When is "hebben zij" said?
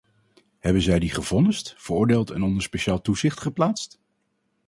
0.59-0.99